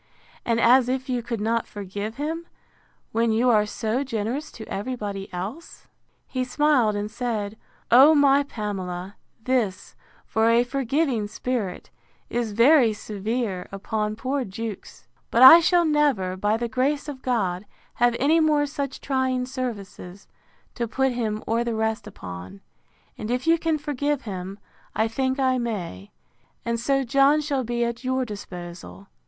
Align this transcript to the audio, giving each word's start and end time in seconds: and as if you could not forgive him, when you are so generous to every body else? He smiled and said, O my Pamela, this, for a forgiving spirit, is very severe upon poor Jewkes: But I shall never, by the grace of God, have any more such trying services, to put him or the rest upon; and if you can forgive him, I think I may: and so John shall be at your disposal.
and 0.43 0.59
as 0.59 0.89
if 0.89 1.09
you 1.09 1.21
could 1.21 1.39
not 1.39 1.67
forgive 1.67 2.15
him, 2.15 2.47
when 3.11 3.31
you 3.31 3.51
are 3.51 3.67
so 3.67 4.03
generous 4.03 4.51
to 4.51 4.67
every 4.67 4.95
body 4.95 5.31
else? 5.31 5.85
He 6.25 6.43
smiled 6.43 6.95
and 6.95 7.11
said, 7.11 7.55
O 7.91 8.15
my 8.15 8.41
Pamela, 8.41 9.15
this, 9.43 9.93
for 10.25 10.49
a 10.49 10.63
forgiving 10.63 11.27
spirit, 11.27 11.91
is 12.31 12.53
very 12.53 12.93
severe 12.93 13.67
upon 13.71 14.15
poor 14.15 14.43
Jewkes: 14.43 15.07
But 15.29 15.43
I 15.43 15.59
shall 15.59 15.85
never, 15.85 16.35
by 16.35 16.57
the 16.57 16.67
grace 16.67 17.07
of 17.07 17.21
God, 17.21 17.67
have 17.93 18.15
any 18.19 18.39
more 18.39 18.65
such 18.65 19.01
trying 19.01 19.45
services, 19.45 20.27
to 20.73 20.87
put 20.87 21.11
him 21.11 21.43
or 21.45 21.63
the 21.63 21.75
rest 21.75 22.07
upon; 22.07 22.61
and 23.19 23.29
if 23.29 23.45
you 23.45 23.59
can 23.59 23.77
forgive 23.77 24.23
him, 24.23 24.57
I 24.95 25.07
think 25.07 25.39
I 25.39 25.59
may: 25.59 26.09
and 26.65 26.79
so 26.79 27.03
John 27.03 27.39
shall 27.39 27.63
be 27.63 27.85
at 27.85 28.03
your 28.03 28.25
disposal. 28.25 29.05